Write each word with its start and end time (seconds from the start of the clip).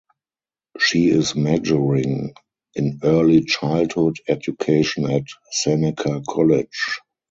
She 0.79 1.11
is 1.11 1.35
majoring 1.35 2.33
in 2.73 2.99
early 3.03 3.41
childhood 3.43 4.17
education 4.27 5.07
at 5.07 5.25
Seneca 5.51 6.23
College. 6.27 7.01